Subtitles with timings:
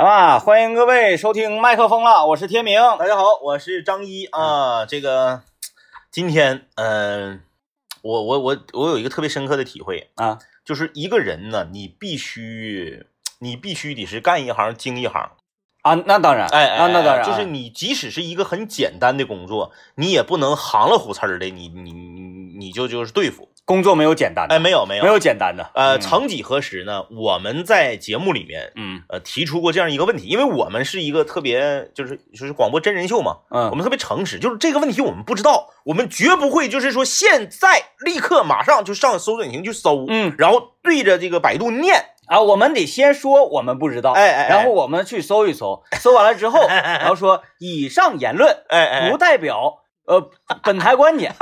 [0.00, 2.80] 好吧，欢迎各位收听麦克风了，我是天明。
[3.00, 4.86] 大家好，我是张一啊。
[4.86, 5.42] 这个
[6.12, 7.40] 今天，嗯、
[8.02, 13.06] 我我我我有一个特别深刻的体会，啊，就是一个人呢，你必须
[13.40, 15.32] 你必须得是干一行精一行。
[15.82, 22.22] 啊，那当然，哎哎，啊，那当然啊，就是你即使是一个很简单的工作，你也不能行了虎刺儿的，你你你
[22.56, 23.48] 你就就是对付。
[23.68, 25.02] 工作没有简单的，哎，没有没有。
[25.02, 25.70] 没有简单的。
[25.74, 26.00] 呃，嗯。
[26.00, 29.02] 曾几何时呢，我们在节目里面嗯。
[29.10, 40.34] 呃提出过这样一个问题，因为我们是一个特别就是就是广播真人秀嘛，我嗯们特别诚实，就是这个问题我们不知道，我们绝不会就是说现在立刻马上就上搜索引擎去搜，嗯。
[40.38, 44.48] 然后对着这个百度念，啊，我们得先说我们不知道，哎哎哎。
[44.48, 50.30] 然后我们去搜一搜，搜完了之后， 然后说以上言论哎哎，不代表呃
[50.62, 51.34] 本台观点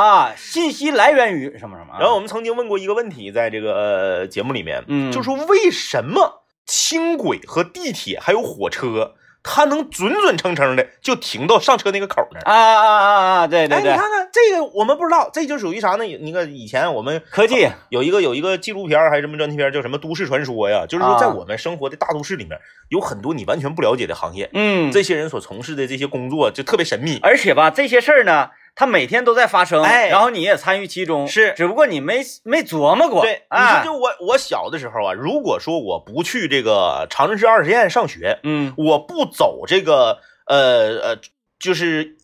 [0.00, 1.98] 啊，信息来源于什么什么啊。
[2.00, 12.42] 然后我们曾经问过一个问题，在这个、呃、节目里面，嗯就说为什么轻轨和地铁还有火车，它能准准称称的就停到上车那个口那儿？
[12.44, 16.04] 啊啊啊啊，对对哎，你，看看这个，我们不知道，这就属于啥呢？
[16.20, 20.86] 那个以前我们科技，有一个有一个纪录片还是什么专题片，叫什么《都市传说》呀？
[20.88, 27.18] 就是说，在啊我们生活的大都市里面，有很多你完全不了解的行业，嗯，这些人所从事的这些工作就特别神秘。
[27.22, 33.20] 而且吧，这些事儿呢，它每天都在发生，哎然后你也参与其中，是只不过你没没琢磨过。
[33.20, 41.18] 对，你哎说就我我小的时候啊，如果说我不去这个长春市二实验上学，嗯我不走这个呃呃，
[41.58, 42.16] 就是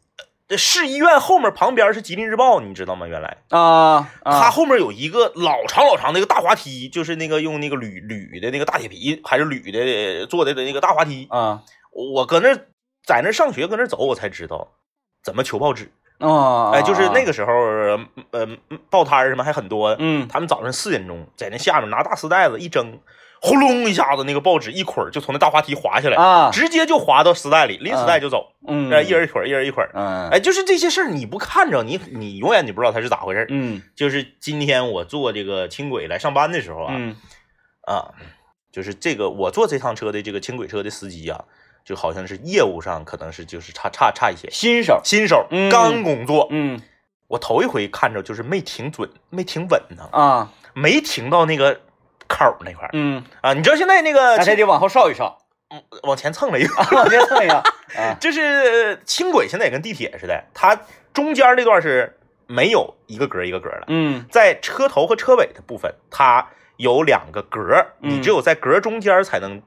[0.48, 3.06] 呃市医院后面旁边是吉林日报，你知道吗？
[3.06, 11.26] 原来啊，它啊后面有一个老长老长的一个大滑梯，就是那个用那个铝铝的那个大铁皮还是铝的做的那个大滑梯。
[11.28, 11.62] 啊
[11.92, 12.54] 我搁那
[13.04, 14.68] 在那上学，搁那走，我才知道
[15.22, 15.92] 怎么求报纸。
[16.18, 17.52] 啊，哎，就是那个，时候，
[18.30, 18.46] 呃，
[18.90, 19.94] 报摊儿什么还很多。
[19.98, 22.98] 嗯他们早上四点钟在那下面拿大丝袋子一蒸，
[23.40, 28.52] 轰隆一下子，那个报纸一捆儿就从那大滑梯滑下来，啊，直接就滑到丝带里，拎丝带就走。
[28.66, 29.90] 嗯，哎，一人一捆儿，一人一捆儿。
[29.94, 33.46] 嗯，哎，就是这些事儿，你不看着，你你永远你不知道它是咋回事儿。
[33.50, 37.16] 嗯就是今天我坐这个轻轨来上班的时候啊，嗯
[37.86, 38.08] 啊，
[38.72, 41.44] 就是这个我坐这趟车的这个轻轨车的司机啊，
[41.86, 45.70] 就好像是业务上可能是就是差差差一些，新手，新手嗯。
[45.70, 46.82] 刚工作，嗯。
[47.28, 51.80] 我头一回看着就是没停准，没停稳呢，啊，没停到那个
[52.28, 53.52] 口那块儿嗯，啊。
[53.52, 55.38] 你知道现在那个那还得往后稍一稍，
[56.02, 57.54] 往前蹭了一个，往前蹭一个
[57.96, 60.80] 啊，就是轻轨现在也跟地铁似的，它
[61.12, 62.18] 中间那段是
[62.48, 64.26] 没有一个格一个格的，嗯。
[64.30, 69.60] 在车头和车尾的部分，它有两个格你只有在格中间才能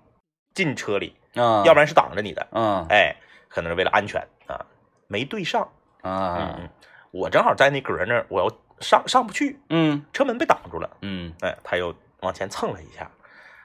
[0.53, 2.47] 进车里，啊，要不然是挡着你的。
[2.51, 3.16] 嗯哎，
[3.47, 4.66] 可能是为了安全啊，
[5.07, 5.67] 没对上。
[6.03, 6.69] 嗯啊，嗯，
[7.12, 10.03] 我正好在那格儿那儿，我要上上不去，嗯。
[10.13, 10.89] 车门被挡住了。
[11.01, 13.09] 嗯，哎，他又往前蹭了一下，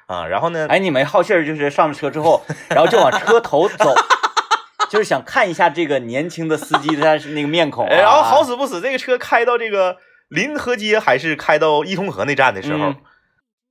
[0.07, 3.95] 啊，然后呢，哎，你没好气儿，就是上了车之后， 然后就往车头走。
[4.91, 9.97] 就是想看一下这个年轻的司机他是 那个面孔然后好死不死，这个车开到这个
[10.29, 12.97] 临河街还是开到伊通河那站的时候，嗯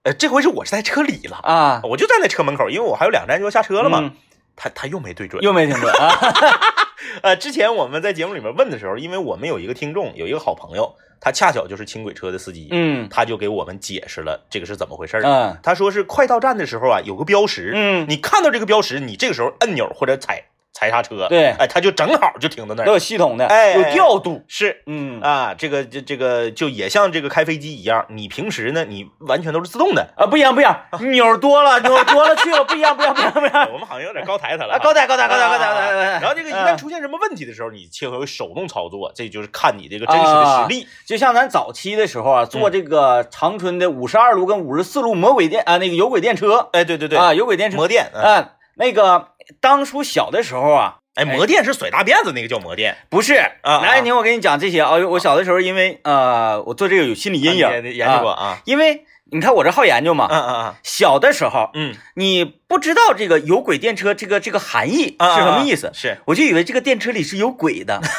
[0.03, 3.99] 呃，这回是我是在车里了，啊，我就站在车门口，因为我还有两站就要下车了嘛。
[4.01, 4.11] 嗯
[4.55, 6.15] 他他又没对准，又没听准啊，
[7.23, 15.23] 呃，之前我们在节目里面问的时候，因为我们有一个听众，有一个好朋友，他恰巧就是轻轨车的司机，嗯他就给我们解释了这个是怎么回事儿。
[15.23, 21.51] 嗯他说是快到站的时候啊，有个标识，嗯，你看到这个标识，你这个时候按钮或者踩踩刹车，对。
[21.51, 22.93] 哎，他就正好就停在那都儿。
[22.93, 25.21] 有系统的，哎有调度，是嗯。
[25.21, 30.09] 啊，这个这这个就也像这个开飞机一样，你平时呢，你完全都是自动的。
[30.17, 30.75] 啊，不一样不一样，
[31.11, 36.65] 钮多了，钮多了去了，不一样不一样不一样不一样，我们好像有点高抬他了啊，啊，高抬高抬高抬高抬高抬，然后这个一嗯。
[36.65, 40.87] 旦出现什么问题的时候，你切回手动操作，这就是看你这个真实的实力。
[41.05, 48.23] 就像咱早期的时候啊，坐这个长春的五十二路跟五十四路魔鬼电啊，那个有轨电车哎，对对对，啊，有轨电车魔电，嗯。
[48.23, 49.27] 啊，那个
[49.59, 58.57] 当初小的时候啊，哎，魔电是甩大辫子那个叫魔电不是啊来，您我给你讲这些啊，我小的时候因为呃，我做这个有心理阴影，啊研究过啊，啊？
[58.65, 68.01] 因为你看我这好研究嘛，嗯嗯小的时候嗯你不知道这个有轨电车这个这个含义嗯，是什么意思，是我就以为这个电车里是有鬼的。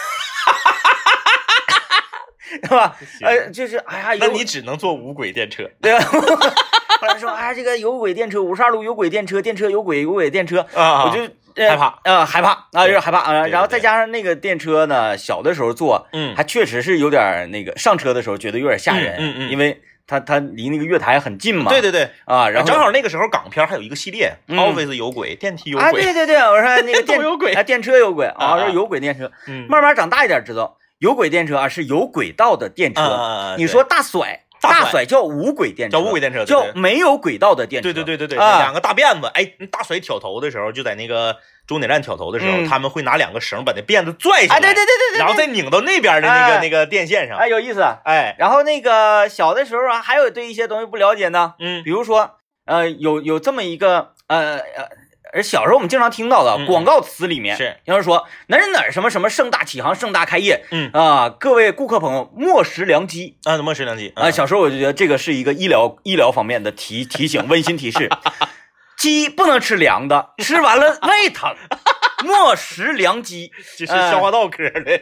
[2.62, 2.96] 是吧？
[3.22, 6.06] 呃，就是哎呀，有那你只能坐无轨电车对吧？
[7.00, 11.22] 后来说哎，这个有轨电车，五十二路有轨电车，电车有轨有轨电车，啊我就
[11.56, 13.46] 呃害怕呃，害怕啊，有点害怕啊。
[13.46, 19.48] 然后再加上那个电车呢，小的时候坐，嗯还确实是有点那个，上车的时候觉得有点吓人，嗯嗯。
[19.48, 28.58] 嗯因为它它离那个月台很近嘛，对对对，啊，然后正好那个时候港片还有一个系列嗯，Office 有轨，电梯有轨啊，对，对对，我说那个 电都有轨啊，电车有轨啊，啊啊。
[28.60, 37.92] 说有轨电车，嗯，慢慢长大一点知道，有轨电车啊是有轨道的电车，啊啊啊你说大甩大甩叫无轨电车，叫无轨电车，叫没有轨道的电车。
[37.92, 47.82] 对对对对对，啊两个大辫子，哎，大甩挑头的时候，就在那个终点站挑头的时候，嗯他们会拿两个绳把那辫子拽下来，哎，对对对对对，然后再拧到那边的那个哎那个电线上，哎有意思。
[48.04, 54.88] 哎，然后那个小的时候啊，还有对一些东西不了解呢，嗯比如说呃有有这么一个呃呃。
[55.34, 57.76] 而小时候我们经常听到的广告词里面，是。
[57.84, 60.90] 要是说哪儿哪儿什么什么盛大启航、盛大开业，嗯。
[60.92, 64.30] 啊，各位顾客朋友莫食良机啊，怎么食良机啊。
[64.30, 68.08] 小时候我就觉得这个是一个医疗医疗方面的提提醒，温馨提示，
[68.96, 71.54] 鸡不能吃凉的， 吃完了胃疼，
[72.24, 73.50] 莫食良机。
[73.76, 74.80] 这是消化道科的。
[74.80, 75.00] 嗯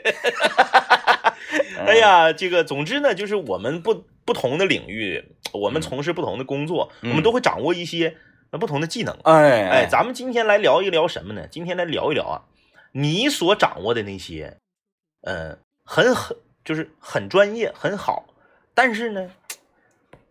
[1.86, 7.10] 哎呀，这个总之呢，就是我们不不同的领域，我们从事不同的工作，嗯。
[7.10, 8.16] 我们都会掌握一些
[8.52, 9.18] 呃不同的技能。
[9.24, 11.48] 哎哎，咱们今天来聊一聊什么呢？
[11.50, 12.42] 今天来聊一聊啊，
[12.92, 14.58] 你所掌握的那些，
[15.22, 18.26] 呃，很很就是很专业很好，
[18.74, 19.30] 但是呢，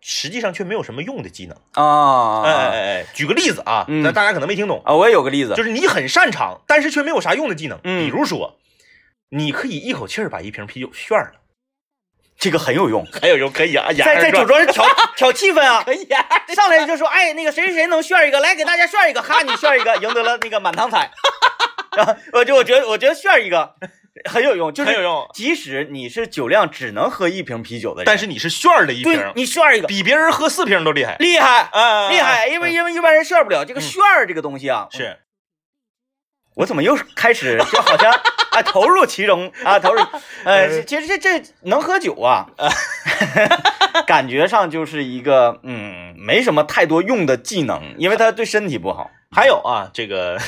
[0.00, 1.56] 实际上却没有什么用的技能。
[1.72, 7.80] 啊，哎哎哎哎，举个例子啊，嗯那大家可能没听懂，啊，我也有个例子，就是你很擅长，但是却没有啥用的技能。
[7.82, 8.56] 嗯比如说，
[9.30, 11.40] 你可以一口气儿把一瓶啤酒炫了，
[12.42, 14.84] 这个很有用，很有用可以啊，在在酒桌上挑
[15.16, 21.08] 挑气氛啊，可以啊，上来就说，哎，那个谁谁谁能炫一个，来给大家炫一个，哈，你炫一个，赢得了那个满堂彩。
[21.96, 23.76] 然后我就我觉得我觉得炫一个
[24.28, 25.24] 很有用，就是很有用。
[25.32, 29.86] 即使你是酒量只能喝一瓶啤酒的人，但是你是炫了一对瓶，你炫一个。
[29.86, 31.14] 比别人喝四瓶都厉害。
[31.20, 33.82] 厉害啊，厉害，因为因为一般人炫不了这个嗯。
[33.82, 35.20] 炫这个东西啊，是。
[36.56, 38.12] 我怎么又开始就好像
[38.52, 40.00] 啊投入其中啊 投入，
[40.44, 42.46] 呃，其实这这能喝酒啊，
[44.06, 49.10] 感觉上就是一个嗯没什么太多用的技能，因为它对身体不好。
[49.30, 50.38] 还有啊，这个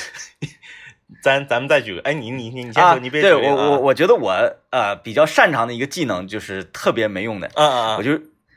[1.23, 2.93] 咱咱们再举个，哎，你你你你先啊。
[2.93, 4.31] 说，你别对我我我觉得我
[4.71, 8.11] 呃比较擅长的一个技能就是特别没用的，嗯嗯嗯，我就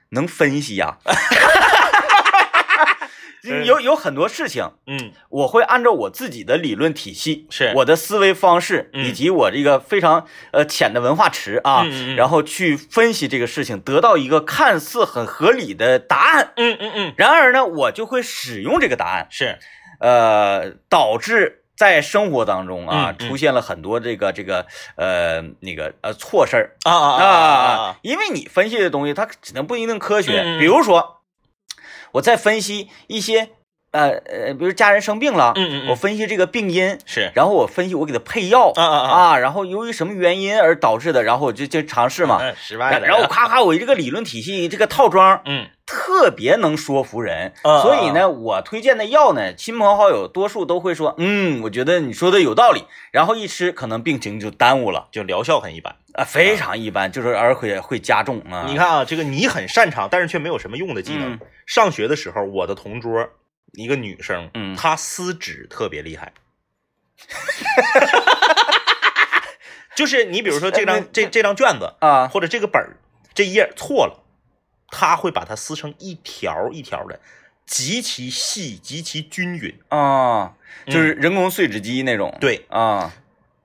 [0.10, 0.98] 能分析呀、
[3.66, 5.12] 有有很多事情，嗯。
[5.30, 7.74] 我会按照我自己的理论体系，是。
[7.76, 9.06] 我的思维方式，嗯。
[9.06, 11.86] 以及我这个非常呃浅的文化池啊，
[12.16, 16.54] 然后去分析这个事情，得到一个看似很合理的答案。
[16.56, 19.58] 嗯嗯嗯，然而呢，我就会使用这个答案，是。
[20.00, 24.66] 呃，导致在生活当中啊、出现了很多这个这个
[24.96, 31.17] 呃那个呃错事儿啊啊啊因为你分析的东西它只能不一定科学，比如说
[32.14, 33.50] 我在分析一些
[33.92, 35.90] 呃呃，比如家人生病了，嗯嗯嗯。
[35.90, 37.32] 我分析这个病因，是。
[37.34, 45.68] 然后我分析我给他配药啊啊啊，然后由于什么原因而导致的，然后我就就尝试嘛，嗯失败了，然后我夸夸我这个理论体系这个套装嗯。
[45.90, 52.84] 特别能说服人，啊所以呢，我推荐的药呢，亲朋好友多数都会说，嗯，我觉得你说的有道理，
[53.14, 55.08] 然后一吃可能病情就耽误了。
[55.14, 55.96] 就疗效很一般。
[56.14, 58.66] 啊，非常一般，就是而且会加重啊。
[58.68, 61.40] 你看啊，这个你很擅长，但是却没有什么用的技能。
[61.68, 63.30] 嗯上学的时候，我的同桌
[63.74, 66.32] 一个女生，嗯她撕纸特别厉害。
[69.94, 72.96] 就是你比如说这张 这这张卷子，啊，或者这个本儿
[73.34, 74.24] 这一页错了，
[74.90, 77.20] 她会把它撕成一条一条的，
[77.66, 79.78] 极其细、极其均匀。
[79.90, 80.54] 啊，
[80.86, 82.30] 就是人工碎纸机那种。
[82.34, 83.12] 嗯对，啊，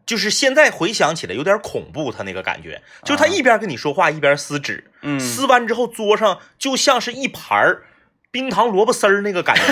[0.04, 7.84] 就是现在回想起来有点恐怖，她那个感觉，就是她一边跟你说话一边撕纸，嗯，撕完之后桌上就像是一盘儿
[8.32, 9.62] 冰糖萝卜丝儿那个感觉，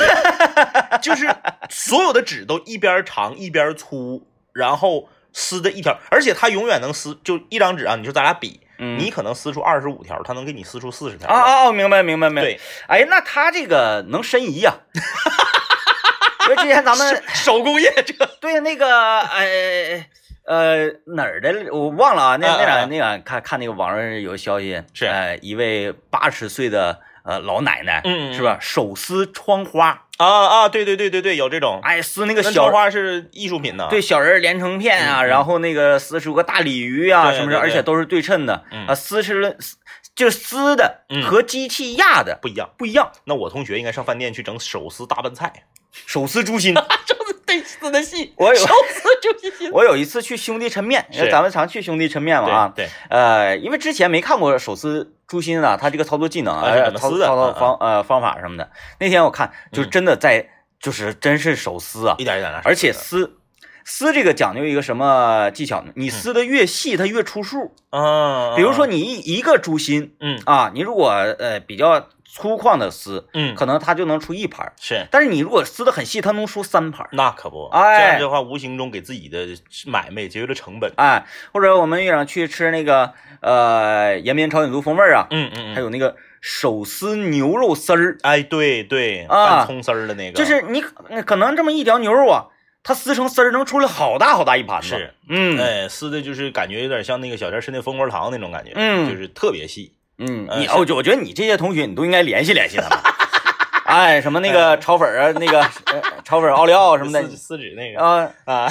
[1.03, 1.27] 就是
[1.69, 8.99] 所有的纸都一边长一边粗，然后撕的一条，而且它永远能撕，就一张纸啊，你说咱俩比，嗯。
[8.99, 11.27] 你可能撕出二十五条，他能给你撕出四十条。
[11.29, 12.43] 啊啊啊，明白明白明白。
[12.43, 14.75] 对，哎，那他这个能申遗呀、
[16.45, 20.05] 因为之前咱们 手工业这个，对那个呃
[20.45, 25.07] 呃哪儿的我忘了啊，那那啊啊啊俩那个看看那个网上有消息，是。
[25.07, 28.59] 呃一位八十岁的呃老奶奶，嗯嗯是吧？
[28.61, 31.81] 手撕窗花，啊啊，对对对对对，有这种。
[31.83, 33.87] 哎，撕那个小窗花是艺术品呢。
[33.91, 39.77] 对，小人儿连成片啊，然后那个撕出个大鲤鱼啊，什么的，而且都是对称的嗯啊，撕出了撕
[40.15, 42.71] 就撕的嗯和机器压的不一样。
[42.77, 45.53] 不一样，那我同学应该上饭店去整手撕大拌菜，
[46.07, 46.75] 手撕猪心。
[47.59, 48.75] 就是得撕的戏，我有手。
[49.73, 58.71] 我有一次去兄弟抻面，因为咱们常去兄弟抻面嘛啊，对对，呃，因为之前没看过手撕猪心啊，他这个操作技能啊操操作方呃方法什么的。
[58.99, 60.49] 那天我看，就真的在，
[60.81, 62.17] 就是真是手撕啊。
[62.19, 63.40] 一，点一点的，而且撕
[63.91, 65.91] 撕这个讲究一个什么技巧呢？
[65.97, 67.75] 你撕的越细，它越出数。
[67.91, 77.09] 嗯，比如说你一一个猪心嗯啊，你如果呃比较粗犷的撕，嗯，可能它就能出一盘儿，是但是你如果撕的很细，它能出三盘儿。
[77.13, 79.49] 那可不，哎这样的话无形中给自己的
[79.87, 80.93] 买卖节约了成本。
[80.95, 92.47] 哎，或者我们院长去吃那个呃延边朝鲜族风味儿啊，嗯嗯，还有那个手撕牛肉丝儿，哎，对对，啊葱丝儿的那个，就是你可可能这么一条牛肉啊，
[92.83, 94.89] 它撕成丝儿能出来好大好大一盘子。
[94.89, 99.95] 是，嗯哎，撕的就是感觉有点像那个小钱吃那蜂窝糖那种感觉，嗯就是特别细。
[100.19, 102.99] 嗯，你我觉我觉得你这些同学你都应该联系联系他们。
[103.85, 105.61] 哎，什么那个炒粉儿啊，那个
[105.93, 108.69] 呃炒粉奥利奥什么的撕撕纸那个啊，啊。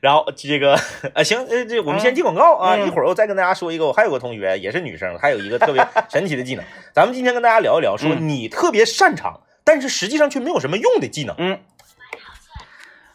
[0.00, 0.74] 然后这个
[1.14, 6.64] 啊行，呃，这我们先进广告啊，嗯一会儿我再跟大家说一个，我还有个同学也是女生，还有一个特别 神奇的技能。
[6.92, 11.36] 咱们今天跟大家聊一聊，说嗯你特别擅长，但是实际上却没有什么用的技能。
[11.38, 11.58] 嗯。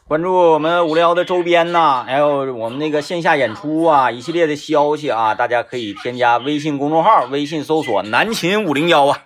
[0.08, 9.24] 关注我们无聊的周边呐，还有我们那个线下演出啊，一系列的消息啊，大家可以添加微信公众号，微信搜索“南秦五零幺”啊。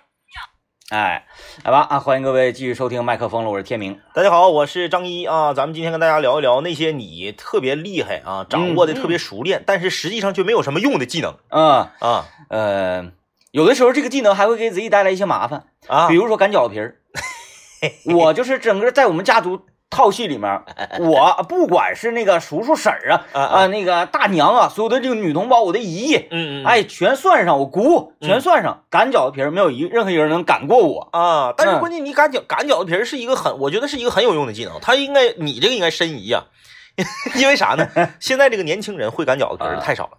[0.90, 1.24] 哎，
[1.62, 2.00] 来吧啊！
[2.00, 4.00] 欢迎各位继续收听麦克风了，我是天明。
[4.12, 13.12] 大家好，我是张一啊，咱们今天跟大家聊一聊那些你特别厉害啊，掌握的特别熟练，但是实际上却没有什么用的技能嗯啊呃，
[13.52, 16.96] 有的时候这个技能还会给自己带来一些麻烦，啊比如说擀饺子皮儿。
[18.14, 20.60] 我就是整个在我们家族套系里面，
[20.98, 31.08] 我不管是那个叔叔婶儿啊啊啊，那个大娘啊，所有的这个女同胞，我的姨，嗯嗯，哎，全算上，我姑全算上，擀饺子皮儿没有一任何一个人能擀过我。
[31.12, 31.78] 啊，但是嗯。
[31.80, 36.44] 关键你擀饺擀饺子皮儿是一个很，我觉得是一个很有用的技能，它应该你这个应该申遗呀、
[37.36, 37.86] 因为啥呢？
[38.18, 40.12] 现在这个年轻人会擀饺子皮儿的太少了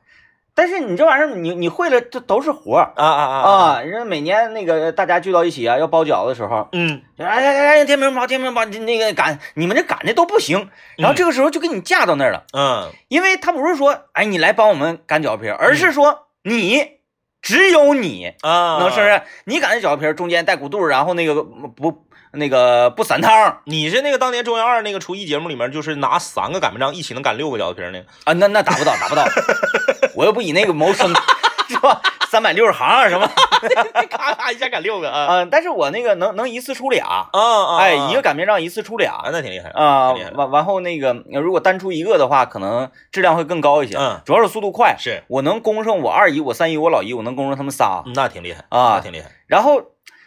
[0.56, 3.52] 但是你这玩意儿，你你会了，这都是活儿啊啊啊！
[3.52, 3.82] 啊。
[3.82, 10.70] 人家每年那个大家聚到一起啊，要包饺子的时候，嗯，哎哎哎哎，天明包，天明包，那个擀，你们这擀的都不行。
[10.98, 17.00] 然后这个时候就给你架到那儿了，嗯因为他不是说，哎，你来帮我们擀饺子皮儿，而是说你
[17.42, 19.22] 只有你啊，能是不是？
[19.46, 29.24] 你擀的饺子皮儿中间带骨肚，然后那个不那个不散汤你是那个当年中央二那个厨艺节目里面，就是拿三个擀面杖一起能擀六个饺子皮儿那个啊，那那打不到，打不到，
[30.16, 31.08] 我又不以那个谋生，
[31.70, 32.02] 是吧？
[32.30, 33.30] 三百六十行啊什么？
[34.10, 37.78] 咔咔一下擀六个啊嗯，但是我那个能能一次出俩，啊啊！
[37.78, 43.96] 哎，一个擀面杖一次出俩啊，那挺厉害啊，完完后那个如果单出一个的话，可能质量会更高一些。
[43.98, 48.02] 嗯主要是速度快，是，我能攻上我二姨、我三姨、我老姨，我能攻上他们仨。
[48.08, 49.30] 嗯那挺厉害啊那挺厉害。
[49.46, 49.80] 然后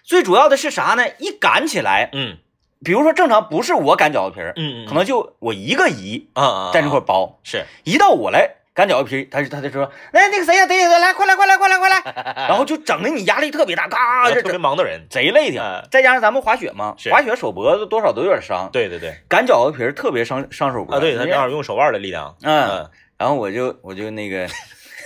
[0.06, 1.04] 最主要的是啥呢？
[1.18, 2.38] 一擀起来，嗯。
[2.84, 7.64] 比如说正常不是我擀饺子皮儿，嗯嗯，可能就我一个姨啊啊在那块儿包，是。
[7.84, 12.02] 一到我来擀饺子皮儿，他就他就说，哎，那个谁呀，谁呀，来，快来，快来，快来，快来，
[12.48, 15.06] 然后就整的你压力特别大，嘎，啊特别这这忙的人。
[15.08, 15.60] 贼累挺。
[15.60, 15.82] 哎。
[15.90, 19.14] 再加上咱们滑雪嘛，滑雪手脖子多少都有点伤，对对对。
[19.26, 20.94] 擀饺子皮儿特别伤伤手脖。
[20.94, 22.36] 啊，对他正好用手腕的力量。
[22.42, 22.86] 嗯，
[23.16, 24.46] 然后我就我就那个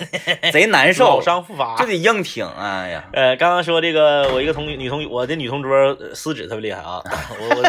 [0.53, 1.05] 贼难受。
[1.05, 1.77] 老，伤复发。
[1.77, 1.87] 就。
[1.87, 7.03] 得硬挺，哎呀，呃，刚刚说这个，我一个同女同我的女同桌呃撕纸特别厉害啊，
[7.39, 7.63] 我我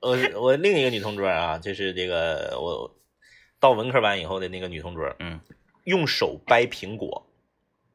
[0.00, 2.94] 我我我另一个女同桌啊，就是这个我
[3.60, 5.40] 到文科班以后的那个女同桌，嗯，
[5.84, 7.26] 用手掰苹果，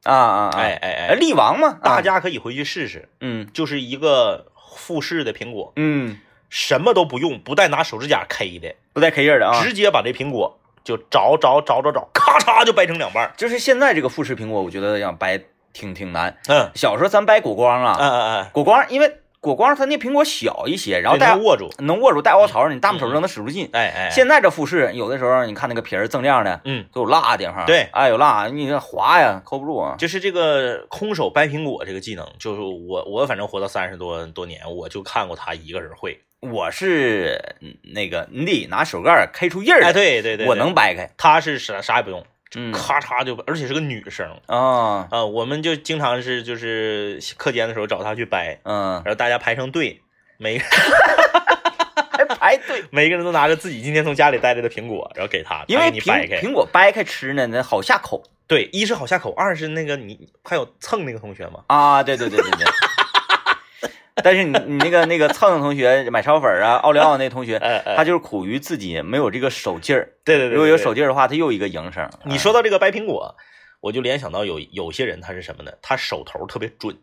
[0.04, 3.48] 啊啊啊，哎哎哎，哎，力王嘛，大啊，家可以回去试试，嗯。
[3.54, 6.18] 就是一个复式的苹果，嗯，
[6.50, 13.32] 什么都不用，不带拿手指甲 K 的，不带 K 印的啊，直接把这苹果就找找找找找，咔嚓就掰成两半。
[13.36, 15.40] 就是现在这个富士苹果，我觉得要掰
[15.72, 16.36] 挺挺难。
[16.48, 23.70] 嗯，小时候咱掰果光啊，嗯嗯嗯，果光因为果光它那苹果小一些，然后带能握住，能握住带凹槽，你大拇手扔的使不劲。
[23.72, 29.94] 哎哎，现在这富士有的时候你看那个皮儿锃亮的，嗯，都有蜡地方，对哎有蜡，你这滑呀抠不住啊。
[29.98, 36.20] 就是这个空手掰苹果这个技能，就是我我反正活到三十多多年，我就看过他一个人会。
[36.40, 41.10] 我是嗯那个你得拿手盖儿开出印儿哎，来，对对对，我能掰开。
[41.16, 42.24] 他是啥啥也不用，
[42.56, 50.00] 嗯咔嚓就，而且是个女生啊啊，我们就经常是就是课间的时候找她去掰，嗯，然后大家排成队，
[50.38, 50.64] 每个
[52.10, 56.36] 还排队，每个人都拿着自己今天从家里带来的苹果，然后给他，因为你掰开。
[56.40, 61.64] 苹苹果掰开吃呢，那好下口对，一是好下口，二是那个你还有蹭那个同学吗？
[61.68, 62.02] 啊。
[62.02, 62.64] 对对对对对。
[64.22, 67.58] 但是你你那个那个蹭蹭同学买炒粉儿啊，奥利奥那同学，
[67.96, 70.12] 他就是苦于自己没有这个手劲儿。
[70.24, 72.10] 对对对，如果有手劲儿的话，他又一个营生。
[72.24, 73.36] 你说到这个掰苹果，
[73.80, 75.72] 我就联想到有有些人他是什么呢？
[75.80, 76.96] 他手头特别准，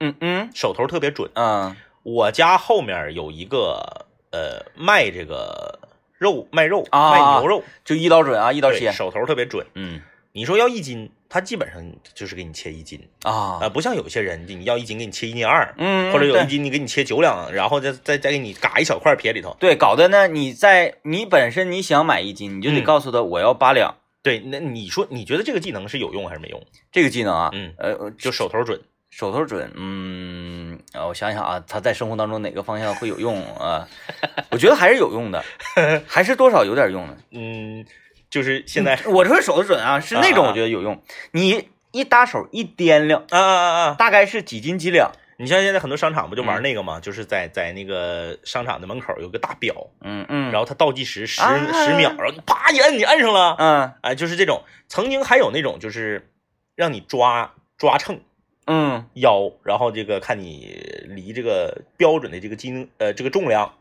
[0.00, 1.30] 嗯嗯手头特别准。
[1.34, 5.78] 嗯我家后面有一个呃卖这个
[6.18, 8.92] 肉卖肉、啊卖牛肉，就一刀准啊，一刀切。
[8.92, 9.66] 手头特别准。
[9.74, 10.00] 嗯
[10.36, 11.80] 你说要一斤，他基本上
[12.12, 19.56] 就是给你切一斤啊、啊，不像有些人你要一斤给你切一斤二，嗯，或者有一斤你给你切九两，然后再再再给你嘎一小块撇里头。
[19.60, 23.94] 对，搞得呢，你在你本身你想买一斤，你就得嗯告诉他我要八两。
[24.24, 26.60] 对，那你说你觉得这个技能是有用还是没用？
[26.90, 28.80] 这个技能啊，嗯，呃，就手头准。
[29.10, 33.88] 手头准，嗯，啊，我想想啊，他在生活当中哪个方向会有用啊？
[34.50, 35.44] 我觉得还是有用的，
[36.08, 37.16] 还是多少有点用的。
[37.30, 37.86] 嗯，
[38.34, 41.00] 就是现在我说手的准啊，是那种我觉得有用。
[41.30, 43.94] 你一搭手一掂量，啊啊啊啊！
[43.96, 45.12] 大概是几斤几两。
[45.36, 46.98] 你像现在很多商场不就玩嗯那个吗？
[46.98, 54.64] 就是在在那个商场的门口有个大表，嗯嗯，然后它倒计时十啊十秒，然后你啪一摁，你摁上了，嗯哎，就是这种。
[54.88, 56.28] 曾经还有那种就是
[56.74, 58.20] 让你抓抓秤
[58.66, 60.76] 嗯腰，然后这个看你
[61.06, 63.74] 离这个标准的这个斤呃这个重量，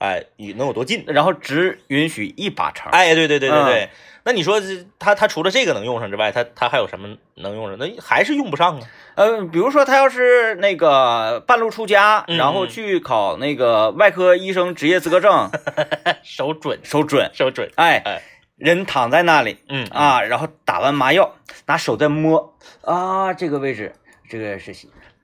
[0.00, 1.04] 哎，你能有多近？
[1.06, 2.90] 然后只允许一把成。
[2.90, 3.88] 哎，对对对对嗯对。
[4.22, 7.78] 那你说这它它除了这个能用上之外，他他还有什么能用上？
[7.78, 8.86] 那还是用不上啊。
[9.16, 15.50] 呃，比如说他要是那个半路出家，嗯然后去考那个外科医生职业资格证，
[16.24, 18.22] 手准手准，手准，哎哎，
[18.56, 21.34] 人躺在那里嗯，啊，然后打完麻药，
[21.66, 23.92] 拿手在摸啊，这个位置，
[24.30, 24.72] 这个是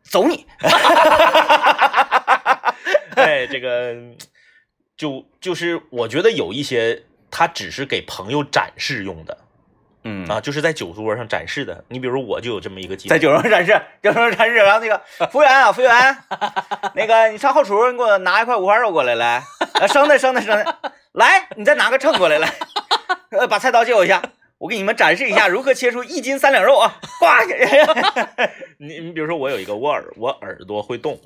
[0.02, 0.46] 走你
[3.16, 3.94] 哎，这个
[4.96, 9.38] 就就是我觉得有一些它只是给朋友展示用的
[10.04, 10.26] 嗯。
[10.28, 11.84] 啊，就是在酒桌上展示的。
[11.88, 13.72] 你比如我就有这么一个机会，在酒桌上展示，
[14.02, 15.00] 酒桌上展示，然后那个
[15.30, 16.16] 服务员啊，服务员，
[16.94, 19.42] 那个你上后厨，你给我拿一块五花肉过来，来，
[19.74, 22.52] 呃生的生的生的，来，你再拿个秤过来，来，
[23.30, 24.22] 呃，把菜刀借我一下，
[24.58, 27.26] 我给你们展示一下如何切出一斤三两肉啊，呱，
[28.78, 31.20] 你你比如说我有一个我耳我耳朵会动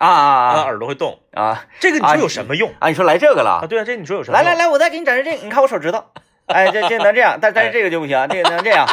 [0.00, 2.88] 啊啊啊，啊耳朵会动，啊这个你啊说有什么用啊！
[2.88, 3.66] 你说来这个了啊？
[3.68, 4.44] 对啊，这你说有什么用？
[4.44, 6.02] 来来来，我再给你展示这个，你看我手指头，
[6.46, 8.86] 哎，这这能这样，但但是这个就不行，这个能这样。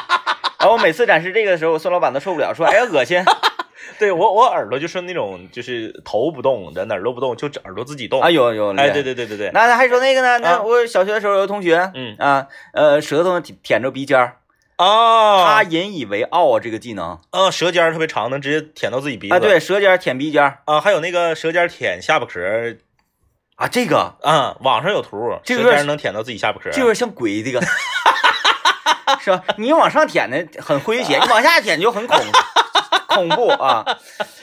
[0.60, 3.24] 然后我每次展示这个的时候，孙老板都受不了，说：“哎呀，恶心
[4.00, 8.22] 对我我耳朵就是那种就是头不动，的哪儿都不动，就耳朵自己动。
[8.22, 9.02] 啊！”有有，哎，对。
[9.02, 10.40] 对对对对，那还说那个呢？
[10.40, 14.38] 那啊我小学的时候有个同学，嗯啊，呃，舌头舔舔着鼻尖儿，
[14.78, 17.20] 他啊，引以为傲啊，这个技能。
[17.32, 19.36] 啊，舌尖儿特别长，能直接舔到自己鼻子。
[19.36, 20.60] 啊，对，舌尖儿舔鼻尖儿。
[20.66, 22.78] 啊，还有那个舌尖儿舔下巴壳儿。
[23.56, 24.16] 啊，这个？
[24.22, 26.72] 啊，网上有图，这个舌尖儿能舔到自己下巴壳儿。
[26.74, 27.60] 这有点像鬼这个，
[29.20, 29.44] 是吧？
[29.58, 32.20] 你往上舔的很诙谐， 你往下舔就很恐
[33.08, 33.84] 恐怖啊，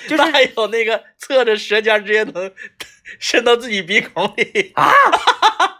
[0.09, 2.51] 就是还有那个侧着舌尖儿直接能
[3.21, 4.73] 伸到自己鼻孔里，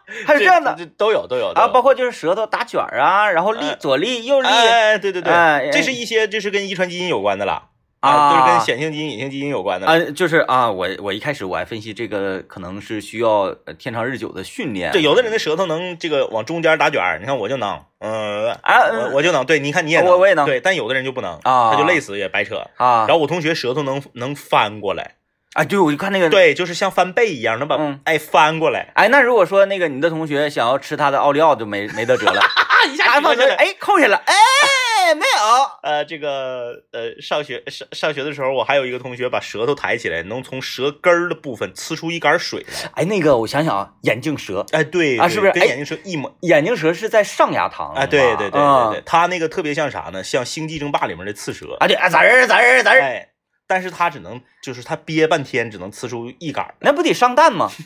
[0.27, 9.93] 还有这样的这都有都有啊，包括就是舌头打卷儿啊，然后立哎左立右立哎，对对对，哎这是一些这是跟遗传基因有关的了啊都是跟显性基因、隐性基因有关的了。
[9.93, 22.57] 啊，就是啊，我我一开始我还分析这个可能是需要呃天长日久的训练，对，有的人的舌头能这个往中间打卷儿，你看我就能，嗯、啊我我就能，对，你看你也能，我我也能对，但有的人就不能，啊他就累死也白扯。
[22.77, 25.15] 啊然后我同学舌头能能翻过来，
[25.55, 42.91] 啊，对，我就看那个，对，就是像翻倍一样，能把、嗯哎翻过来，哎，那如果说那个你的同学想要吃他的奥利奥，就没没得辙了， 啊一下放学，哎，扣下了，哎，没有， 呃，这个呃，上学上上学的时候，我还有一个同学把舌头抬起来，能从舌根儿的部分呲出一杆水来。
[42.97, 46.37] 哎，那个我想想啊，眼镜蛇，哎，对对啊是不是哎跟眼镜蛇一模？
[46.41, 50.23] 眼镜蛇是在上牙膛哎，对对对对啊对，他那个特别像啥呢？
[50.25, 51.77] 像《星际争霸》里面的刺蛇。
[51.79, 53.29] 啊，对啊，咋人儿咋人儿咋人儿，哎，
[53.67, 56.75] 但是他只能就是他憋半天，只能呲出一杆儿。
[56.81, 57.71] 那不得上蛋吗？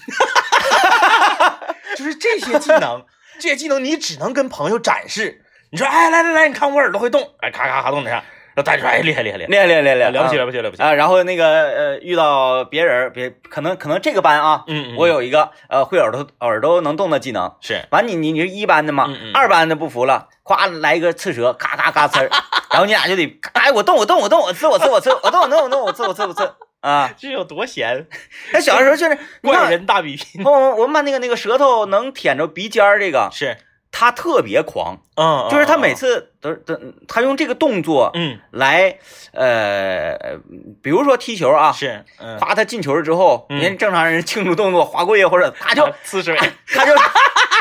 [1.97, 3.05] 就是这些技能，
[3.41, 5.43] 这些技能你只能跟朋友展示。
[5.71, 10.83] 你说，哎，来来来，你看我耳朵会动，哎，咔咔咔动两下，然后大家说，哎，厉害厉害厉害，厉害厉害厉害了不起啊了不起了不起。
[10.83, 10.93] 啊！
[10.95, 17.55] 然后那个呃，遇到别人，别可能可能这个班啊，嗯嗯，我有一个呃会耳朵耳朵能动的技能。
[17.61, 22.31] 是完你你你是一班的嘛，二班的不服了，夸来一个刺蛇，咔咔咔呲儿，
[22.79, 26.49] 然后你俩就得，哎我动我动我动我吃我吃我吃我动我动我动我吃我吃我吃
[26.81, 27.11] 啊！
[27.19, 28.07] 这有多闲？
[28.53, 30.45] 那小的时候就是你怪，人大比拼。
[30.45, 33.57] 我我我们班那个那个舌头能舔着鼻尖儿这个，是，
[33.91, 38.97] 他特别狂，嗯，就是他每次，都都他用这个动作嗯，来
[39.33, 40.39] 呃，
[40.81, 46.39] 比如说踢球啊，是，嗯，夸他进球了之后，嗯人正常人庆祝动作滑跪或者他就啊呲水，
[46.69, 46.95] 他就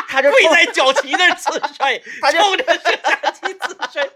[0.08, 4.12] 他就跪在脚旗那儿呲水，他就冲着摄像机呲水。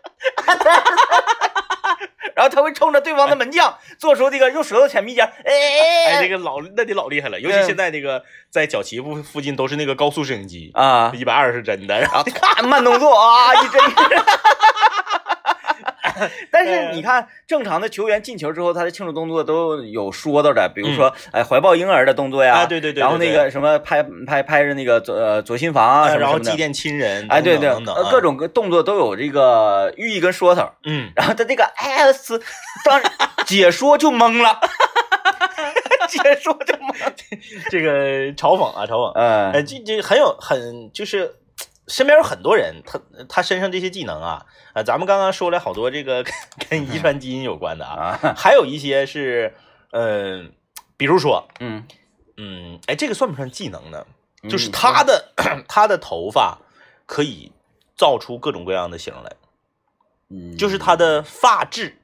[2.34, 13.82] 然后他会冲着对方的门将做出这个用舌头舔鼻尖，哎哎，哎这个老那得老厉害了，尤其嗯现在这个在脚旗部附近都是那个高速摄影机，啊，一百二十帧的，然后咔慢动作啊，一针。
[16.52, 27.70] 但是你看，正常的球员进球之后，他的庆祝动作都有说道的，比如说，哎，怀抱婴儿的动作呀，对对对对然后那个什么拍拍拍着那个左呃左心房啊，然后祭奠亲人，哎，对对，
[28.10, 30.70] 各，种各动作都有这个寓意跟说头。
[30.86, 32.40] 嗯，然后他这个 S，
[32.86, 33.06] 当时
[33.46, 34.60] 解说就懵了，
[36.08, 37.14] 解说就懵了。
[37.70, 41.36] 这个嘲讽啊，嘲讽，嗯哎，这这很有很就是。
[41.92, 46.34] 身边有很多人，他他身上这些技能啊，啊，咱们刚刚说了好多这个跟
[46.70, 49.54] 跟 遗传基因有关的啊，啊，还有一些是，
[49.92, 50.54] 嗯、
[50.96, 51.84] 比如说，嗯，
[52.38, 54.06] 嗯，哎，这个算不算技能呢？
[54.44, 55.34] 嗯就是他的
[55.70, 56.58] 他的头发
[57.06, 57.52] 可以
[57.96, 59.32] 造出各种各样的型来，
[60.32, 62.00] 嗯，就是他的发质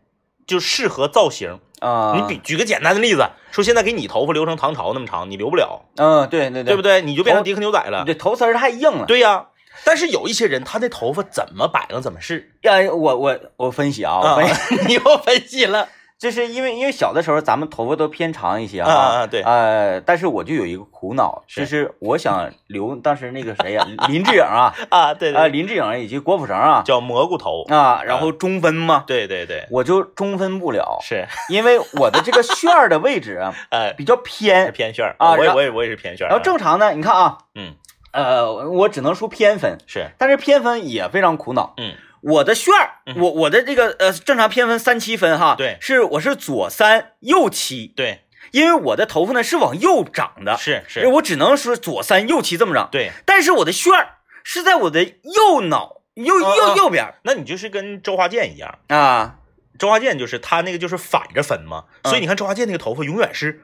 [0.45, 1.60] 就适合造型。
[1.80, 7.02] 啊，你比举个简单的例子，说现在给你头发留成唐朝那么长，你留不了，嗯，对对对对不对？
[7.04, 8.04] 你就变成迪克牛仔了。
[8.04, 9.06] 对，头丝儿太硬了。
[9.06, 9.47] 对呀，
[9.86, 12.52] 但是有一些人，他的头发怎么摆弄怎么是。
[12.63, 15.88] 呀，我我我分析啊，我分析， 你又分析了。
[16.18, 19.44] 就是因为因为小的时候咱们头发都偏长一些啊对。
[19.44, 21.62] 呃，但是我就有一个苦恼，是。
[21.62, 27.63] 就是我想留当时那个谁呀， 林志颖啊，啊，对啊，林志颖以及郭富城啊，叫蘑菇头。
[27.70, 35.16] 啊，然后中分嘛，对对对，我就中分不了，是，因为我的这个旋儿的位置啊呃，比较偏，偏旋儿。
[35.20, 36.30] 啊我也我也我也是偏旋儿。
[36.30, 37.76] 然后正常呢，你看啊，嗯，
[38.12, 41.74] 呃，我只能说偏分，是，但是偏分也非常苦恼。
[41.78, 53.12] 嗯，我的旋儿，嗯我我的这个呃正常偏分三七分哈，对是我是左三右七，对，因为我的头发呢是往右长的，是是，我只能说左三右七这么长，对。
[53.26, 59.36] 但是我的旋儿是在我的右脑右啊右啊右边那你就是跟周华健一样，啊，
[59.78, 62.10] 周华健就是他那个就是反着分嘛，嗯。
[62.10, 63.62] 所以你看周华健那个头发永远是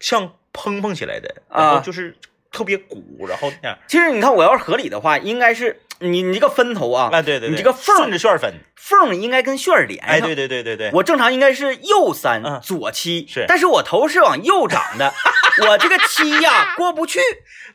[0.00, 1.64] 像蓬蓬起来的，啊。
[1.64, 2.16] 然后就是
[2.52, 3.78] 特别鼓，然后那样。
[3.88, 12.60] 其实你看我要是合理的话，应该是你你这个分头啊，啊，对对对，你这个缝儿顺着旋儿分，缝应该跟旋儿连上，哎，对对对对对，我正常应该是右三、嗯。
[12.62, 13.46] 左七，是。
[13.48, 15.12] 但是我头是往右长的，
[15.68, 17.20] 我这个七呀 过不去。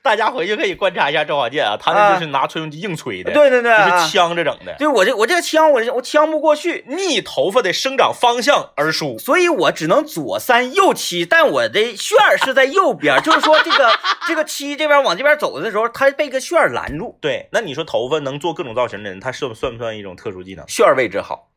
[0.03, 9.17] 大家回去可以观察一下周华健啊，他那就是拿吹风机硬吹的，对对对，就是啊呛着整的，对我这我这个枪我这我呛不过去，逆头发的生长方向而梳。
[9.17, 13.91] 所以我只能左三右七，但我的旋儿是在右边，就是说这个
[14.27, 20.63] 这个七这边往这边走的时候，它被个旋儿拦住，对，那你说头发能做各种造型的人，他算算不算一种特殊技能？
[20.69, 21.49] 旋儿位置好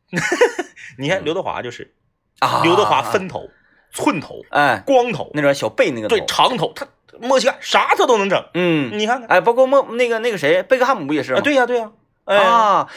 [0.97, 1.93] 你看刘德华就是，
[2.39, 2.61] 啊。
[2.63, 3.47] 刘德华分头、
[3.91, 6.87] 寸头、哎，光头，那种小贝那个头对，长头，他
[7.19, 8.43] 默契感啥他都能整。
[8.53, 11.39] 嗯，你看看，哎，包括莫那个那个谁，贝克汉姆不也是吗？
[11.39, 11.91] 啊，对呀对呀，
[12.25, 12.87] 哎，啊，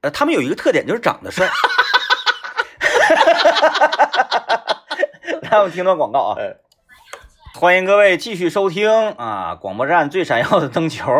[0.00, 1.48] 呃，他们有一个特点就是长得帅。
[5.42, 6.56] 来，我们听段广告啊哎。
[7.54, 11.12] 欢迎各位继续收听啊，广播站最闪耀的灯球。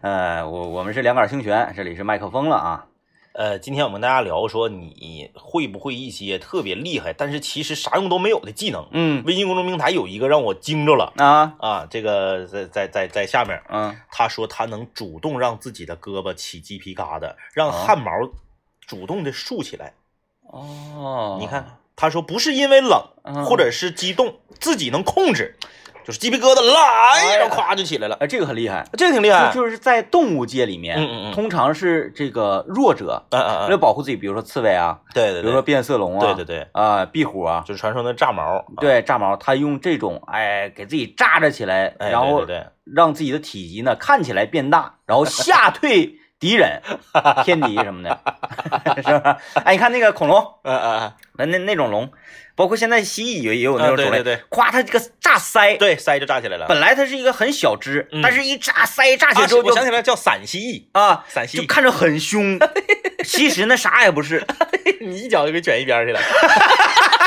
[0.00, 2.86] 呃，我我们是两杆清泉，这里是麦克风了啊。
[3.36, 8.88] 呃，今天我们跟大家聊说你会不会一些特别厉害，但是其实啥用都没有的技能。
[8.92, 9.22] 嗯。
[9.26, 11.54] 微信公众平台有一个让我惊着了啊。
[11.60, 13.94] 啊，这个在在在在下面，嗯。
[14.10, 18.10] 他说他能主动让自己的胳膊起鸡皮疙瘩，让哦汗毛
[18.86, 19.92] 主动的竖起来。
[20.50, 23.44] 哦，你看，他说不是因为冷嗯。
[23.44, 25.58] 或者是激动，自己能控制，
[26.06, 26.80] 就是鸡皮疙瘩来，
[27.14, 27.36] 哎呀。
[27.38, 28.86] 然后咵就起来了，哎，这个很厉害。
[28.92, 29.50] 这个挺厉害。
[29.52, 31.32] 就就是在动物界里面，嗯嗯嗯。
[31.32, 38.64] 通常是这个弱者嗯嗯为了嗯，保护自己，比如说刺猬啊，对对比如说，变色龙啊，对对对，啊、壁虎啊，就是传说的炸毛。
[38.80, 42.46] 对，炸毛，它用这种哎给自己炸着起来，哎，然后
[42.84, 46.82] 让自己的体积呢看起来变大，然后 吓退敌人、
[47.44, 48.20] 天敌什么的，
[49.02, 49.38] 是吧？
[49.64, 52.10] 哎，你看那个恐龙，嗯嗯那那那种龙，
[52.54, 54.36] 包括现在蜥蜴也也有那嗯，种种类，对对。
[54.36, 56.66] 对夸它这个炸腮，对，腮就炸起来了。
[56.66, 58.20] 本来它是一个很小只，嗯。
[58.22, 60.60] 但是一炸腮炸起啊来之后就我想起来叫伞蜥。
[60.60, 62.58] 蜴，啊，陕西就看着很凶，
[63.24, 64.44] 其实那啥也不是。
[65.00, 66.20] 你一脚就给卷一边去了。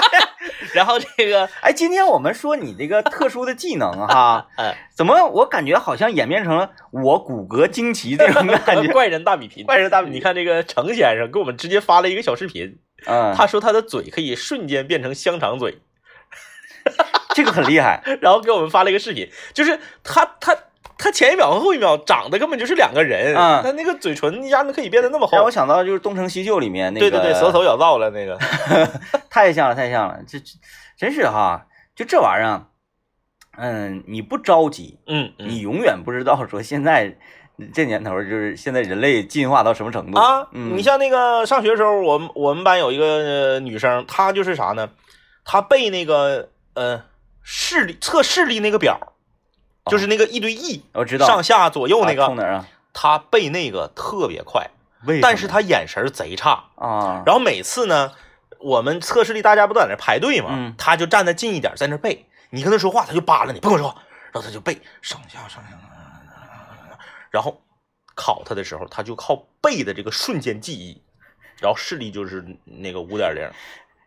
[0.73, 8.91] 然后这个，哎，今天我们说你这个特殊的技能哈，哎， 怎么我感觉好像演变成了我骨骼惊奇这种感觉？
[8.93, 10.15] 怪人大比拼，怪人大比拼。
[10.15, 15.79] 你看这个程先生给我们直接发了一个小视频，嗯，他说他的嘴可以瞬间变成香肠嘴，
[17.33, 18.01] 这个很厉害。
[18.21, 20.55] 然后给我们发了一个视频，就是他他
[20.99, 23.63] 他前一秒和后一秒长得根本就是两个人，嗯。
[23.63, 25.37] 他那个嘴唇一下子可以变得那么厚。
[25.37, 28.37] 让我，想到就是《东成西就》里面那个，对对对，舌头咬到了那个，
[29.31, 30.51] 太像了，太像了，这这
[30.97, 32.67] 真是哈，就这玩意儿啊，
[33.57, 35.47] 嗯，你不着急，嗯嗯。
[35.47, 37.17] 你永远不知道说现在
[37.73, 40.19] 这年头就是现在人类进化到什么程度。
[40.19, 44.89] 啊，嗯，你像那个上学的时候，我们我们班有一个呃女生，她就是啥呢？
[45.45, 47.03] 她背那个呃
[47.41, 49.13] 视力测视力那个表，
[49.89, 52.67] 就是那个一堆 E，我知道上下左右那个，啊冲哪啊？
[52.93, 54.69] 她背那个特别快，
[55.21, 56.65] 但是他眼神贼差。
[56.75, 58.11] 啊，然后每次呢，
[58.59, 62.25] 我们测试力大家不都在那排队嘛，嗯她就站得近一点，在那背。
[62.51, 65.77] 你跟他说话，他就扒拉你，不跟我说话，然后他就背上下上下，
[67.29, 67.61] 然后
[68.15, 70.99] 考他的时候，他就靠背的这个瞬间记忆，
[71.59, 73.47] 然后视力就是那个五点零，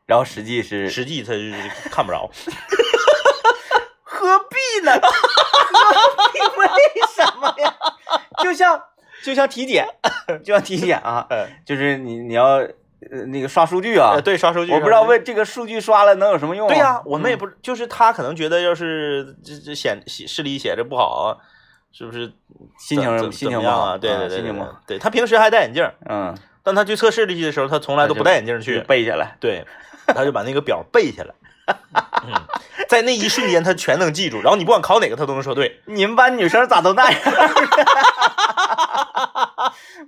[0.07, 1.53] 然后实际是实际他就是
[1.89, 2.29] 看不着。
[4.81, 4.93] 何必呢？
[5.01, 6.41] 何必？
[6.61, 7.75] 为什么呀？
[8.43, 8.83] 就像
[9.25, 9.87] 就像体检，
[10.45, 16.71] 就像体检啊，呃，就是你你要呃那个刷数据啊，对，刷数据，我不知道为这个数据刷了能有什么用、啊？
[16.73, 21.37] 对呀、我们也嗯不，就是他可能觉得要是这这显写视力写着不好啊，
[21.93, 22.33] 是不是
[22.79, 23.99] 心情心情不好啊？
[23.99, 24.81] 对对对，对心情不好。
[24.87, 29.37] 对他平时还戴眼镜，嗯，但他去测视力去的时候，他从来都不戴眼镜去，背下来。
[29.41, 29.65] 对，
[30.07, 31.35] 他就把那个表背下来。
[31.67, 32.33] 嗯，
[32.89, 34.41] 在那一瞬间，他全能记住。
[34.41, 35.81] 然后你不管考哪个，他都能说对。
[35.87, 37.21] 你们班女生咋都那样？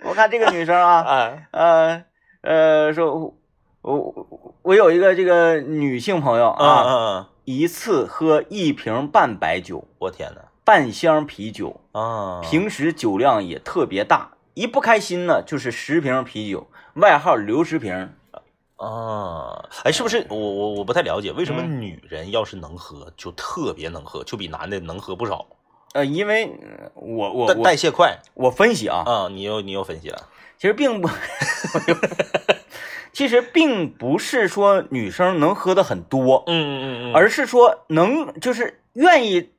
[0.04, 2.04] 我看这个女生啊，哎，呃
[2.42, 3.34] 呃，说
[3.82, 10.42] 我我有一个这个女性朋友嗯啊，嗯嗯，一次喝一瓶半白酒，我天哪！
[10.64, 18.14] 半箱啤酒，啊，平时酒量也特别大，一不开心呢就是十瓶啤酒，外号刘十瓶。
[18.76, 25.46] 啊，哎，是不是我我我不太了解，为什么嗯女人要是能喝就特别能喝，就比男的能喝不少？
[25.94, 29.28] 呃，因为呃我我代我代谢快我分析啊，啊！
[29.30, 31.08] 你又你又分析了，其实并不，
[33.12, 39.50] 其实并不是说女生能喝的很多，嗯嗯嗯嗯，而是说能就是愿意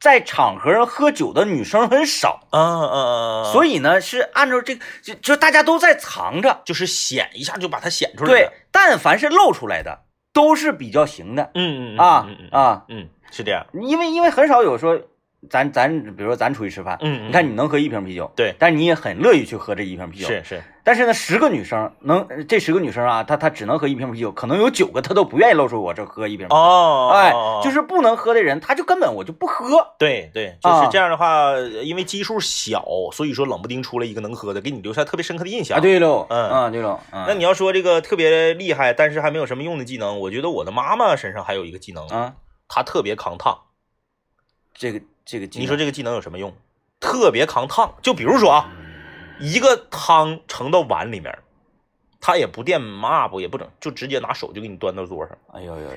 [0.00, 10.00] 在场合上喝酒的女生很少，嗯嗯嗯，所以以呢是按照这个就就大家都在藏着，就是显一下就把它显出来对了。，但凡是露出来的
[10.32, 11.50] 都是比较行的。
[11.54, 13.66] 嗯嗯嗯啊嗯嗯嗯啊，嗯，是这样。
[13.74, 14.98] 因为因为很少有说
[15.48, 26.56] 咱咱比如说咱出去吃饭，嗯，嗯你看你能喝一瓶啤酒，对但是你也很乐意去喝这一瓶啤酒，是是，但是呢，十个女生能，这十个女生啊，她她只能喝一瓶啤酒，可能有九个她都不愿意露出我这喝一瓶啤酒。
[26.56, 29.94] 哦，哎哦，就是不能喝的人，她就根本我就不喝。
[29.98, 35.78] 对对，就是啊这样的话，因为基数小，所以说冷不丁出来一个能喝的，给你留下特别深刻的印象。
[35.78, 42.34] 啊，，对喽，嗯啊，对喽，嗯那你要说这个特别厉害，但是还没有什么用的技能，我觉得我的妈妈身上还有一个技能，啊，
[42.68, 43.58] 她特别抗烫。
[44.72, 46.54] 这个这个技能，你说这个技能有什么用？
[46.98, 48.70] 特别抗烫，就比如说啊，
[49.40, 51.38] 一个汤盛到碗里面，
[52.20, 55.38] 他也不垫抹布，也不整，就直接拿手就给你端到桌上。
[55.54, 55.90] 哎呦呦呦，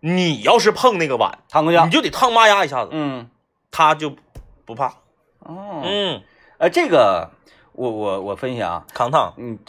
[0.00, 3.30] 你要是碰那个碗，烫过去你，就得烫妈呀一下子，嗯，
[3.70, 4.16] 他就
[4.64, 4.94] 不怕。
[5.38, 6.22] 哦，嗯，
[6.58, 7.30] 呃，这个
[7.72, 9.34] 我我我分析啊，抗烫。
[9.36, 9.60] 嗯，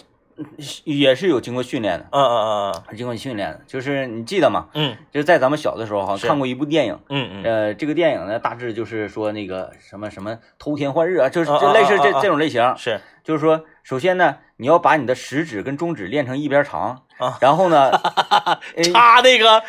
[0.84, 4.68] 也是有经过训练的，嗯嗯嗯经过训练的，就是你记得吗？
[4.74, 4.96] 嗯。
[5.12, 6.22] 就是在咱们小的时候，好是。
[6.22, 7.44] 像看过一部电影，嗯嗯。
[7.44, 12.76] 嗯，呃，这个电影呢，大致就是说那个什么什么偷天换日啊，就是啊就类似这这种类型。
[12.78, 13.00] 是。
[13.24, 17.38] 就是说，首先呢，你要把你的食指跟中指练成一边长，啊。
[17.42, 17.92] 然后呢，
[18.76, 19.62] 呃插那个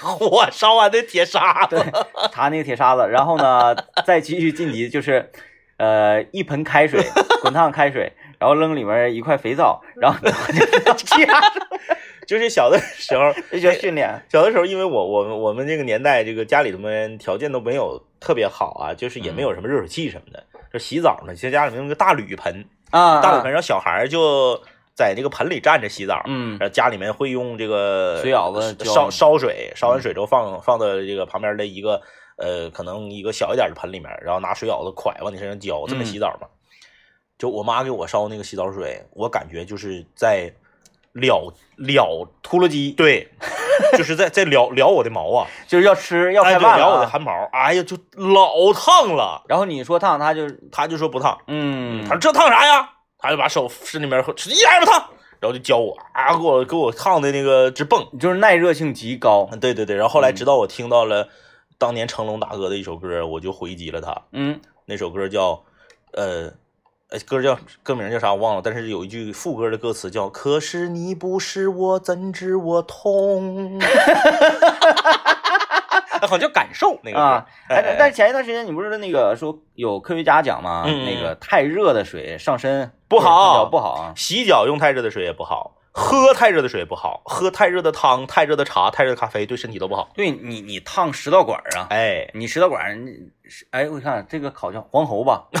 [0.00, 1.80] 火烧完的铁砂对。
[2.30, 3.74] 插那个铁砂子，然后呢，
[4.06, 5.30] 再继续晋级，就是
[5.78, 7.02] 呃一盆开水，
[7.42, 11.42] 滚烫开水，然后扔里面一块肥皂， 然后这样
[12.26, 14.08] 就是小的时候，这叫训练。
[14.28, 24.60] 小的时候，因为我我们我们这个年代，这个家里头们条件都没有特别好啊，就是也没有什么热水器什么的，就洗澡呢，其实家里面用个大铝盆，啊，大铝盆，然后小孩就
[24.94, 26.58] 在这个盆里站着洗澡，嗯。
[26.58, 32.02] 然后家里面会用这个水舀子烧烧水，烧完水之后放放到这个旁边的一个
[32.36, 36.04] 呃，可能一个小一点的盆里面，然后拿水舀子蒯往你身上浇，这么嗯。
[36.04, 36.46] 洗澡嘛。
[37.38, 40.52] 就我妈给我烧那个洗澡水，我感觉就是在
[41.14, 43.28] 燎燎秃噜鸡对，
[43.96, 47.06] 就是在在燎燎我的毛啊，就是要吃要哎，开对，燎我的啊。
[47.06, 49.44] 汗毛，哎呀，就老烫了。
[49.48, 52.90] 然后你说烫，他就他就说不烫，嗯他说这烫啥呀？
[53.18, 58.04] 他就把手伸里面，一点也不烫，然后就教我啊，给我给我烫的那个直蹦。
[58.18, 59.48] 就是耐热性极高。
[59.60, 61.28] 对对对，然后后来直到我听到了
[61.78, 64.22] 当年成龙大哥的一首歌，我就回击了他。
[64.32, 65.62] 嗯，那首歌叫
[66.12, 66.52] 呃。
[67.10, 73.80] 呃，歌叫歌名叫啥我忘了，但是有一句副歌的歌词叫“可是你不是我，怎知我痛”，
[76.20, 80.84] 好像叫感受那个啊，哎哎，但是前一段时间你不是那个说有科学家讲吗？
[80.84, 84.12] 那个太热的水上身不好对不好啊。
[84.14, 90.10] 洗脚用太热的水也不好，喝太热的水也不好，喝太热的汤、太热的茶、太热的咖啡对身体都不好。
[90.14, 93.02] 对你，你烫食道管啊，哎，你食道管
[93.70, 95.48] 哎，我看这个好像黄喉吧？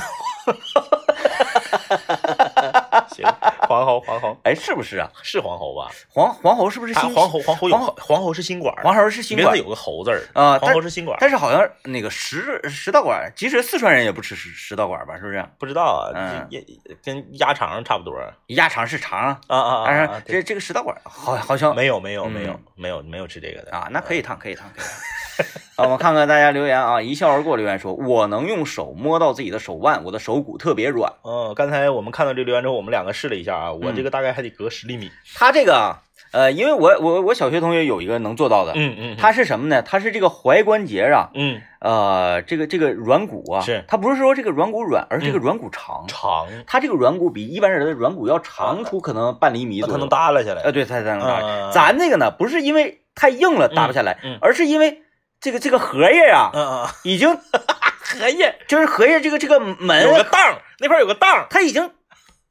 [3.08, 3.24] 行，
[3.68, 5.10] 黄喉，黄喉哎，是不是啊？
[5.22, 5.90] 是黄喉吧？
[6.08, 10.52] 黄黄喉是不是心啊黄喉，黄喉有黄黄喉是心管，黄喉是心管有个喉字儿啊？
[10.58, 15.16] 黄但喉是心管，但是好像那个食食道管儿，即使四川人也不吃食食道管吧？
[15.16, 15.44] 是不是？
[15.58, 16.64] 不知道啊，嗯也
[17.04, 20.22] 跟鸭肠差不多啊鸭肠是肠啊，啊啊但啊！
[20.26, 24.92] 是这这个食道管好好像没有没有嗯没有没有没有吃这个的啊，那可以烫，可以烫，可以烫。
[25.76, 31.12] 啊，我们看看大家留言啊，一笑而过留言说，我能用手摸到自己的手腕，我的手骨特别软。
[31.24, 35.10] 嗯，刚才我们看到这留言之后，我们两个试了一下啊，我嗯这个大概还得隔十厘米。
[35.34, 39.80] 他这个啊呃，因为我我我小学同学有一个能做到的，嗯嗯，他是什么呢？
[39.80, 46.04] 他是这个踝关节啊，嗯呃，这个这个软骨啊，是他不是说这个软骨软，而是这个嗯软骨长。
[46.06, 49.94] 长，他这个软骨比一般人的软骨要长出可能半厘米左右。
[49.94, 50.62] 那它能耷拉下来。
[50.62, 55.00] 呃，对，它才能耷拉咱这个呢，不是因为太硬了耷不下来，而是因为
[55.40, 57.38] 这个这个荷叶啊，嗯嗯，已经
[58.00, 61.90] 荷叶就是荷叶这个这个门有个档，那块有个档， 它已经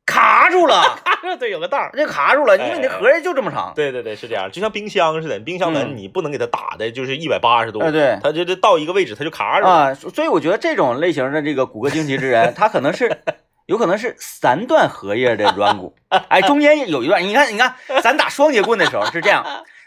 [0.06, 1.92] 卡住了，了，对，有个道儿。
[1.94, 3.74] 这卡住了，因为你的盒儿就这么长。
[3.76, 9.72] 对对对，是这样，就像冰箱似的，冰箱门嗯你不能给它打的就是一百八十度，哎对它就这到一个位置它就卡住了。
[9.72, 13.22] 啊，所以我觉得这种类型的这个骨骼惊奇之人，他可能是
[13.66, 15.94] 有可能是三段荷叶的软骨，
[16.30, 19.44] 哎，中间有一段，你看，你看，咱打双节棍的时候是这样，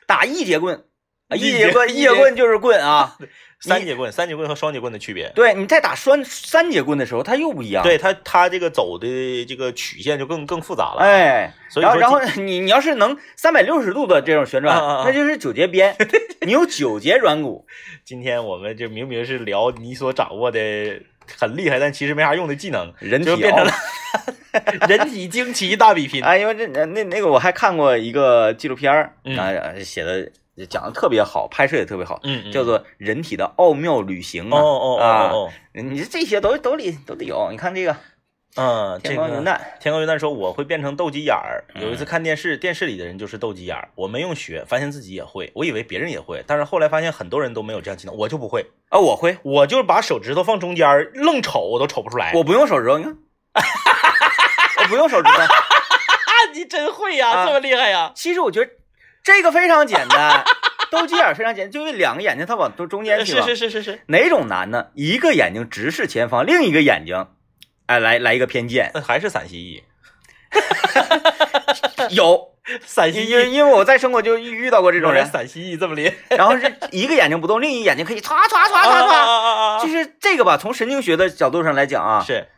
[0.06, 0.80] 打一节棍，啊，
[1.36, 3.16] 一一节节棍，一节棍就是棍啊，
[3.60, 5.30] 三节棍，三节棍和双节棍的区别。
[5.34, 15.02] 对你在打双三节棍的时候，它又不一样，，对它，它这个走的这个曲线就更更复杂了。，哎，所以说然后然后 你你要是能三百六十度的这种旋转，啊啊啊。
[15.06, 15.94] 那就是九节鞭，
[16.42, 17.66] 你有九节软骨，
[18.04, 20.60] 今天我们就明明是聊你所掌握的
[21.38, 23.72] 很厉害，但其实没啥用的技能，人体就变成了
[24.88, 26.24] 人体惊奇大比拼。
[26.24, 29.36] 啊，因为这那那那个我还看过一个纪录片儿，嗯。
[29.38, 30.28] 啊，写的
[30.68, 34.62] 讲的特别好，拍摄也特别好，嗯，嗯叫做《人体的奥妙旅行》哦啊。
[34.62, 37.48] 哦哦啊，哦你这些都都得都得有。
[37.50, 37.92] 你看这个
[38.56, 41.64] 哦，嗯，这个天光云淡，天光云淡说我会变成斗鸡眼儿。
[41.74, 52.32] 嗯有一次看电视，电视里的人就是斗鸡眼儿，我没用学，发现自己也会，我以为别人也会，但是后来发现很多人都没有这样技能，我就不会，啊，我会，我就是把手指头放中间儿，愣瞅我都瞅不出来。
[52.34, 53.16] 我不用手指头，你看，
[54.82, 55.38] 我不用手指头。
[55.40, 55.48] 啊，
[56.52, 58.10] 你真会呀，啊这么厉害呀！
[58.16, 58.70] 其实我觉得
[59.22, 60.44] 这个非常简单，
[60.90, 63.42] 斗鸡眼非常简单，就是两个眼睛它往都中间去是。
[63.42, 64.86] 是是是是，哪种难呢？
[64.94, 67.28] 一个眼睛直视前方，另一个眼睛，
[67.86, 68.92] 哎，来来一个偏见。
[69.06, 69.82] 还是陕西裔，
[72.10, 72.54] 有，
[72.84, 79.12] 陕西裔因为我在生活就遇遇到过这这种人，种人，陕西裔这么厉害，然后是一个眼睛不动，另一个眼睛可以唰唰唰唰唰。
[79.12, 82.48] 啊就是这个吧，从神经学的角度上来讲啊，是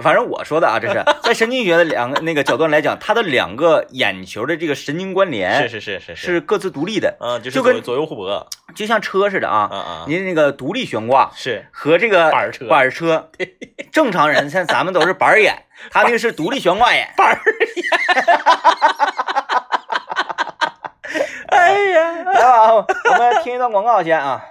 [0.00, 9.68] 反正我说的啊，这是 在神经学的两个那个角度来讲，他的两个眼球的这个神经关联是是是是是各自独立的，嗯，就是跟左左右互搏，就像车似的啊。
[9.70, 13.30] 啊啊，您那个独立悬挂是和这个板儿车板儿车，
[13.92, 15.54] 正常人像咱们都是板儿眼，
[15.92, 17.12] 他那个是独立悬挂眼。
[17.16, 17.38] 板儿
[21.48, 22.84] 哎呀，来吧，我
[23.18, 24.42] 们听一段广告先啊。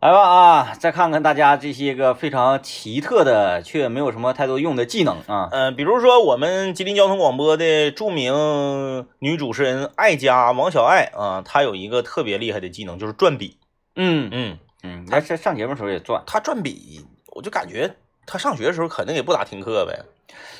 [0.00, 5.48] 来吧啊，再看看大家这些个非常奇特的却没有什么太多用的技能啊。
[5.50, 13.58] 嗯，比如说我们吉林交通广播的著名女主持人艾佳王小爱啊，她有一个特别厉害的技能，就是转笔。
[13.96, 17.96] 嗯嗯，嗯，她上上节目的时候也转，她转笔，我就感觉
[18.28, 19.98] 她上学的时候肯定也不咋听课呗，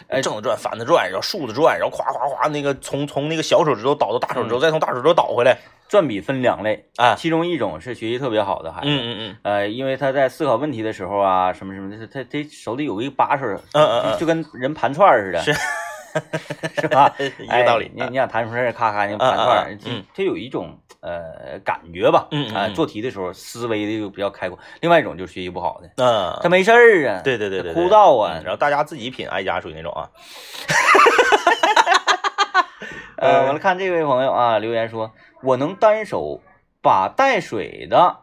[0.08, 5.58] 哎正着转，反着转，然后竖着转，然后夸夸夸那个从从那个小手指头倒到大手指头，再从大手指头倒回来。
[5.88, 14.12] 转笔分两类，啊，其中一种是学习特别好的孩子，嗯嗯嗯，呃，因为他在思考问题的时候啊，什么什么的，他他手里有一个把手，嗯嗯嗯。
[14.12, 15.50] 就就跟人盘串似的，是
[16.80, 17.14] 是吧？
[17.18, 17.90] 一个道理哎。
[17.94, 24.58] 你你想弹出来，咔咔，你盘串儿嗯嗯嗯，嗯它有一种呃感觉吧，啊，嗯嗯嗯做题的时候思维的就比较开阔。
[24.80, 28.44] 另外一种就是学习不好的，嗯，他没事儿啊，对对对对，枯燥啊嗯。
[28.44, 30.08] 然后大家自己品，艾佳属于那种啊，
[33.18, 36.40] 呃，我来看这位朋友啊，留言说，我能单手
[36.82, 38.18] 把带水的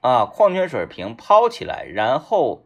[0.00, 2.64] 啊矿泉水瓶抛起来，然后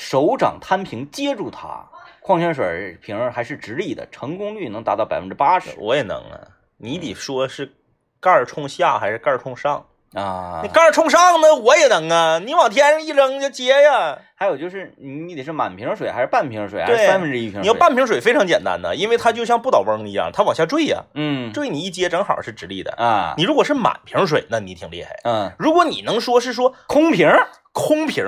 [0.00, 1.86] 手掌摊平接住它，
[2.22, 6.40] 矿泉水瓶还是直立的，成功率能达到百分之八十我也能啊。
[6.78, 7.70] 你得说是
[8.18, 9.84] 盖儿冲下还是盖儿冲上？
[10.14, 10.68] 啊你。
[10.70, 12.38] 盖儿冲上呢，我也能啊。
[12.38, 14.18] 你往天上一扔就接呀。
[14.34, 17.60] 还有就是你你得是满瓶水还是半瓶水还是对三分之一瓶水？
[17.60, 22.92] 你要半瓶水非常简单的，因为它就像不倒翁一样，它往下坠呀，嗯坠你一接正好是直立的。
[22.92, 25.20] 啊你如果是满瓶水，那你挺厉害。
[25.24, 27.30] 嗯如果你能说是说空瓶
[27.72, 28.24] 空瓶，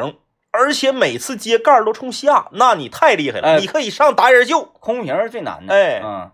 [0.52, 4.64] 而且每次接盖儿都冲下，那你太厉害了，哎你可以上达人秀。
[4.80, 5.74] 空瓶是最难的。
[5.74, 6.30] 哎嗯，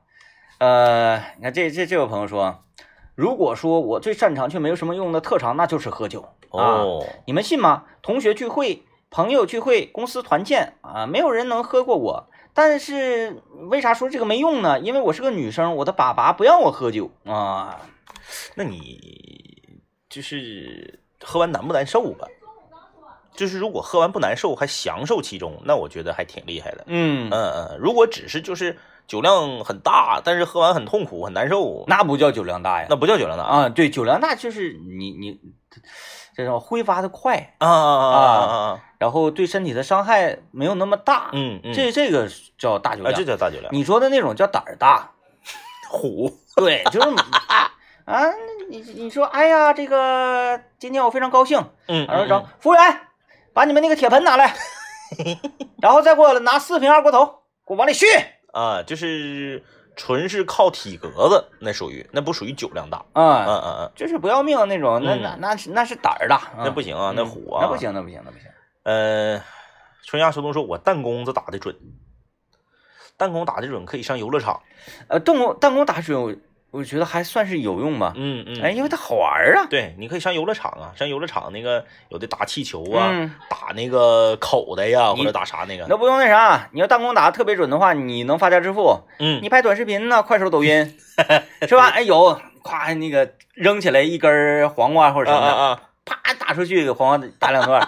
[0.58, 2.64] 呃，你看这这这位朋友说，
[3.14, 6.22] 如果说我最擅长却没有什么用的特长，那就是喝酒。
[6.50, 7.84] 啊，哦，你们信吗？
[8.02, 12.28] 同学聚会、朋友聚会、公司团建啊，没有人能喝过我。
[12.54, 14.80] 但是为啥说这个没用呢？
[14.80, 17.82] 因为我是个女生，我的爸爸不让我喝酒啊。
[18.56, 19.78] 那你
[20.10, 22.26] 就是喝完难不难受吧？
[23.38, 26.84] 就是如果喝完不难受，还享受其中，那我觉得还挺厉害的。
[26.86, 32.88] 嗯，嗯嗯，如果只是就是酒量很大，但是喝完很痛苦很难受，那不叫酒量大呀。
[32.90, 35.40] 那不叫酒量大啊啊，对，酒量大就是你你
[36.34, 38.80] 这种挥发的快，啊啊啊！
[38.98, 41.30] 然后对身体的伤害没有那么大。
[41.32, 42.28] 嗯嗯，这这个
[42.58, 43.14] 叫大酒啊量。
[43.14, 45.12] 这叫大酒量，你说的那种叫胆儿大。
[45.88, 47.08] 虎对，就是
[48.04, 48.24] 啊，
[48.68, 53.00] 你你说，哎呀，这个今天我非常高兴，嗯然后说服务员，
[53.58, 54.54] 把你们那个铁盆拿来，
[55.82, 57.26] 然后再给我拿四瓶二锅头，
[57.66, 58.06] 给我往里续。
[58.52, 59.60] 啊，就是
[59.96, 68.46] 纯是靠体格子，那属于那不属于酒量大，嗯啊，嗯嗯，就是不要命那种，那嗯那那是那是胆儿大，那不行啊，那嗯虎啊，那不行，那不行，那不行。
[68.84, 69.42] 呃，
[70.06, 71.74] 春夏秋冬说，我弹弓子打的准，
[73.16, 74.62] 弹弓打的准可以上游乐场。
[75.08, 76.40] 呃，弹弓弹弓打准，
[76.70, 78.12] 我我觉得还算是有用吧。
[78.16, 79.66] 嗯嗯，哎，因为它好玩儿啊。
[79.68, 85.86] 对，你可以上游乐场啊，上游乐场那个有的打气球啊，嗯，打那个口袋呀，你或者打啥那个。
[85.88, 89.00] 那不用那啥，你要弹弓打的特别准的话，你能发家致富。
[89.18, 90.98] 嗯，你拍短视频呢，快手、抖音，
[91.66, 91.88] 是吧？
[91.88, 97.80] 哎，有，咵那个扔起来一根黄瓜或者什么的，啊啊啪打出去，给黄瓜打两段，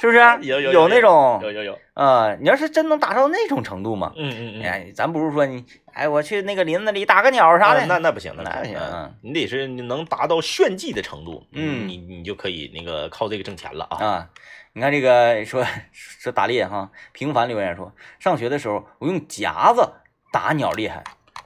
[0.00, 0.18] 是不是？
[0.42, 14.04] 有有有有那种有有有，啊、你要是真能达到那种程度嘛，嗯嗯嗯，哎，咱不是说你，哎，我去那个林子里打个鸟啥的，啊那那不行，那那不行嗯嗯你得是你能达到炫技的程度，嗯你你就可以那个靠这个挣钱了啊。
[14.04, 14.28] 啊，
[14.74, 19.88] 你看这个说说打猎哈，平凡留言说，上学的时候我用夹子
[20.30, 21.02] 打鸟厉害，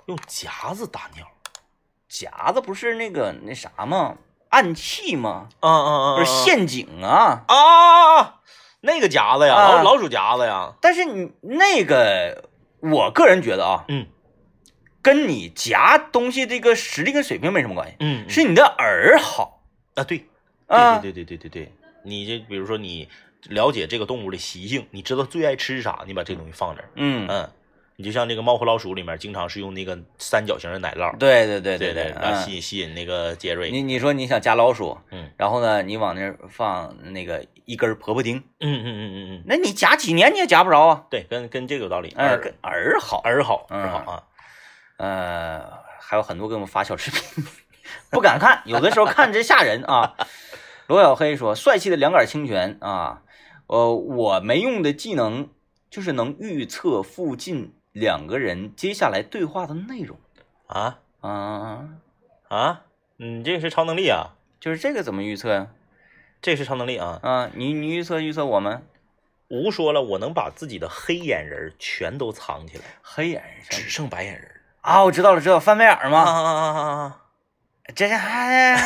[0.07, 1.25] 用夹子打鸟，
[2.09, 4.17] 夹子不是那个那啥吗？
[4.49, 5.47] 暗器吗？
[5.61, 7.45] 啊啊不是陷阱啊。
[7.47, 8.41] 啊，
[8.81, 9.83] 那个夹子呀，啊。
[9.83, 12.45] 老老鼠夹子呀，但是你那个，
[12.81, 14.07] 我个人觉得啊，嗯。
[15.03, 19.63] 跟你夹东西这个实力跟水平没什么关系，嗯是你的饵好。
[19.95, 20.27] 啊，对。
[20.67, 20.99] 啊。
[20.99, 21.73] 对对对对对对，
[22.05, 23.09] 你这比如说你
[23.49, 27.51] 了解这个动物的习性，你知道最爱吃啥，你把这个东西放这儿，嗯，嗯，
[28.01, 32.43] 你就像这个猫和老鼠里面经常是用那个三角形的奶酪，对对对对对，然后嗯。
[32.43, 35.31] 吸引吸引那个杰瑞，你你说你想夹老鼠，嗯。
[35.37, 41.05] 然后呢，你往那儿放那个一根婆婆丁，嗯嗯嗯嗯嗯，那你夹几年你也夹不着啊。
[41.11, 44.23] 对，跟跟这个有道理，哎，饵跟饵好，饵好嗯饵好啊，
[44.97, 47.45] 呃，还有很多给我们发小视频，
[48.11, 50.15] 不敢看，有的时候看着吓人啊。
[50.87, 53.23] 罗小黑说：“帅气的两杆清泉啊，
[53.67, 55.51] 呃，我没用的技能
[55.89, 60.19] 就是能预测附近两个人接下来对话的内容。
[60.67, 60.99] 啊？
[61.21, 61.89] 啊，
[62.49, 62.83] 啊，
[63.17, 65.67] 你这个是超能力啊，就是这个怎么预测呀？
[66.41, 67.21] 这是超能力啊。
[67.23, 68.87] 啊，你你预测预测我们。
[69.49, 74.43] 吴说了，我能把自己的黑眼仁儿全都藏起来，黑眼只剩白眼仁。
[74.45, 76.21] 儿啊，我知道了，知道翻白眼儿吗？
[76.21, 77.21] 啊啊啊啊啊！
[77.97, 78.79] 这是还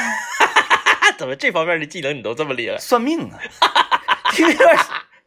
[1.18, 2.78] 怎么这方面的技能你都这么厉害？
[2.78, 3.38] 算命啊，
[4.32, 4.76] 这个有点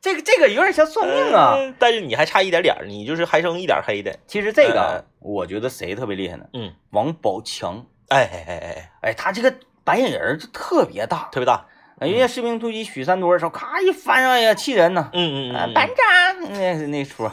[0.07, 1.55] 这个这个有点像算命啊。
[1.57, 4.17] 呃但是你还差一点点儿，你就是还剩一点黑的。
[4.25, 6.45] 其实这个我觉得谁特别厉害呢？
[6.53, 9.53] 嗯，王宝强，哎哎哎哎哎，哎，他这个
[9.83, 11.27] 白眼人就特别大。
[11.31, 11.65] 特别大。
[11.99, 15.01] 哎人家士兵突击许三多的时候，咔一翻，哎呀，气人呐！
[15.01, 17.31] 啊，嗯嗯嗯班长，那那出，嗯，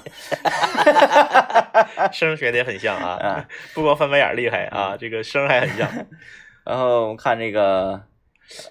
[2.13, 5.87] 声学的也很像啊啊，不光翻白眼厉害啊，这个声还很像。
[6.65, 8.01] 然后我们看这个，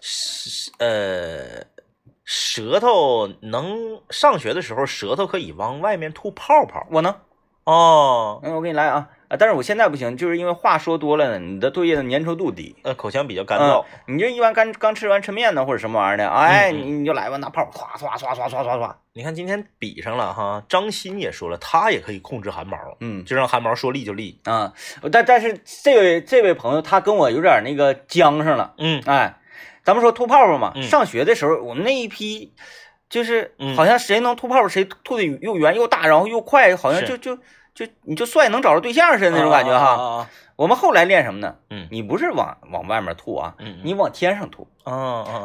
[0.01, 1.63] 是呃，
[2.25, 6.87] 舌头能上学的时候，舌头可以往外面吐泡泡。
[6.91, 7.13] 我能，
[7.65, 9.37] 哦，嗯，我给你来啊啊！
[9.37, 12.75] 但是我现在不行，就是因为话说多了呢，你的唾液的粘稠度低。
[12.83, 13.83] 呃，口腔比较干燥。
[14.07, 24.39] 你就一般刚刚吃完吃面呢，或者什么玩意儿的，哎，嗯嗯你你就来吧，拿泡，唰唰唰唰唰唰唰，你看今天比上了哈，张鑫也说了，他也可以控制汗毛，嗯就让汗毛说立就立。
[24.45, 24.73] 啊，
[25.11, 29.37] 但但是这位这位朋友他跟我有点那个僵上了，嗯哎，
[29.83, 32.53] 咱们说吐泡泡嘛，嗯上学的时候我们那一批
[33.09, 37.37] 就是嗯好像谁能吐泡泡谁吐的又圆又大，然后又快，好像就就
[37.75, 39.91] 就你就帅能找着对象似的那种感觉哈。
[39.91, 41.55] 啊啊我们后来练什么呢？
[41.71, 44.67] 嗯你不是往往外面吐啊，嗯，你往天上吐，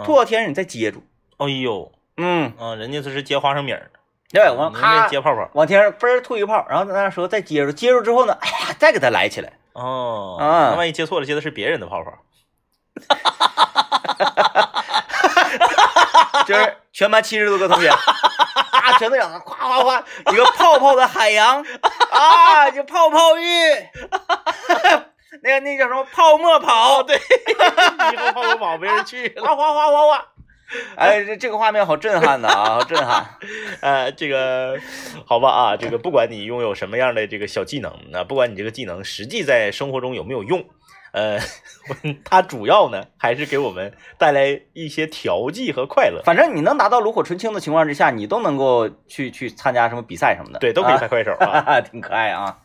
[0.05, 1.03] 吐到天上你再接住。
[1.39, 3.91] 哎呦，嗯，啊，人家这是接花生米儿，
[4.30, 5.49] 对，往人家咔接泡泡。
[5.55, 9.55] 往天上嘣儿吐一泡，然后在那时候再接住，接住之后呢，哎呀，再给它来起来。
[9.72, 12.12] 哦，啊那万一接错了，接的是别人的泡泡。
[16.46, 21.64] 就是全班七十多个同学，啊，全都想夸夸夸，一个泡泡的海洋
[22.10, 23.42] 啊，就泡泡浴，
[25.42, 27.16] 那个那叫什么泡沫跑，对，
[28.12, 29.42] 以后泡沫跑没人去了。
[29.42, 30.24] 哗哗哗哗哗，
[30.96, 33.26] 哎，这这个画面好震撼呐啊，好震撼。
[33.80, 34.78] 呃，这个
[35.26, 40.64] 好吧啊，这个不管你拥有什么样的这个小技能，那不管你这个技能实际在生活中有没有用，
[41.12, 41.38] 呃，
[42.24, 46.22] 它主要呢还是给我们带来一些调剂和快乐。
[46.24, 51.64] 反正你能达到炉火纯青的情况之下，你都能够去去参加什么比赛什么的，对，都可以拍快手啊。
[51.66, 52.59] 啊， 挺可爱啊。